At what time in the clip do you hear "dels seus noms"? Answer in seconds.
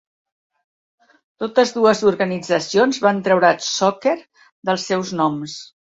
4.71-5.61